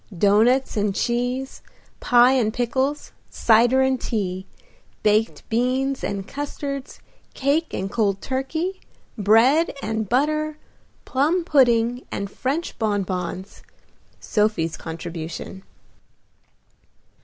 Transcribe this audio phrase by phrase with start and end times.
[0.17, 1.61] Doughnuts and cheese,
[1.99, 4.47] pie and pickles, cider and tea,
[5.03, 7.01] baked beans and custards,
[7.35, 8.81] cake and cold turkey,
[9.15, 10.57] bread and butter,
[11.05, 13.61] plum pudding and French bonbons,
[14.19, 15.61] Sophie's contribution.